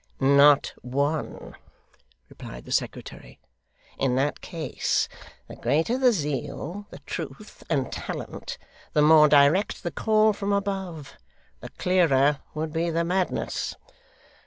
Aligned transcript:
'Not 0.19 0.73
one,' 0.81 1.55
replied 2.27 2.65
the 2.65 2.71
secretary; 2.71 3.39
'in 3.99 4.15
that 4.15 4.41
case, 4.41 5.07
the 5.47 5.55
greater 5.55 5.95
the 5.95 6.11
zeal, 6.11 6.87
the 6.89 6.97
truth, 7.05 7.61
and 7.69 7.91
talent; 7.91 8.57
the 8.93 9.03
more 9.03 9.29
direct 9.29 9.83
the 9.83 9.91
call 9.91 10.33
from 10.33 10.51
above; 10.53 11.13
the 11.59 11.69
clearer 11.77 12.39
would 12.55 12.73
be 12.73 12.89
the 12.89 13.03
madness. 13.03 13.75